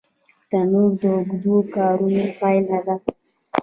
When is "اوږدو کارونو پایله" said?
1.15-2.79